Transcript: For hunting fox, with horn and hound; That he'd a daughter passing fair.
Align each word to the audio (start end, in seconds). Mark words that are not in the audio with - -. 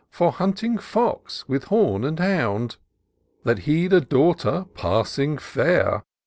For 0.09 0.31
hunting 0.31 0.79
fox, 0.79 1.47
with 1.47 1.65
horn 1.65 2.03
and 2.03 2.17
hound; 2.17 2.77
That 3.43 3.59
he'd 3.59 3.93
a 3.93 4.01
daughter 4.01 4.65
passing 4.73 5.37
fair. 5.37 6.01